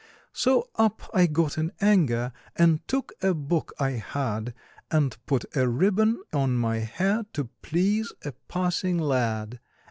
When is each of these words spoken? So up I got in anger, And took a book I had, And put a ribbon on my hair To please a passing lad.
So 0.33 0.67
up 0.77 1.07
I 1.13 1.27
got 1.27 1.59
in 1.59 1.71
anger, 1.79 2.33
And 2.55 2.79
took 2.87 3.13
a 3.21 3.35
book 3.35 3.71
I 3.79 3.91
had, 4.01 4.55
And 4.89 5.15
put 5.27 5.45
a 5.55 5.67
ribbon 5.69 6.19
on 6.33 6.57
my 6.57 6.79
hair 6.79 7.27
To 7.33 7.49
please 7.61 8.11
a 8.25 8.31
passing 8.47 8.97
lad. 8.97 9.59